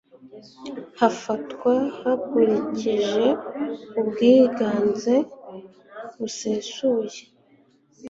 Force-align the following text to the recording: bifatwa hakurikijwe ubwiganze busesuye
bifatwa 0.99 1.73
hakurikijwe 1.99 3.25
ubwiganze 3.99 5.15
busesuye 6.17 7.21